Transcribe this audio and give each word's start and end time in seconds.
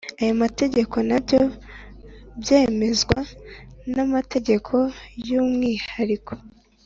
aya 0.21 0.33
mategeko 0.43 0.95
nabyo 1.09 1.41
byemezwa 2.41 3.17
n 3.93 3.95
amategeko 4.05 4.75
y 5.27 5.31
umwihariko 5.41 6.33